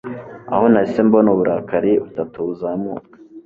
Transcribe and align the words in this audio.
aho 0.53 0.65
nahise 0.71 0.99
mbona 1.07 1.27
Uburakari 1.33 1.91
butatu 2.03 2.37
buzamuka 2.47 3.15